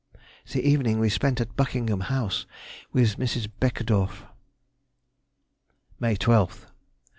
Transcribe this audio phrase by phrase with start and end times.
[0.51, 2.47] The evening we spent at Buckingham House
[2.91, 3.47] with Mrs.
[3.59, 4.25] Beckedorff.
[6.01, 6.65] _May 12th.